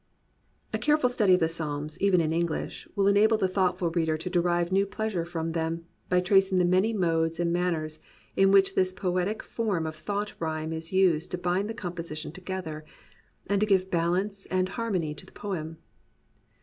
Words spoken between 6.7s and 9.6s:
modes and man ners in which this i>oetic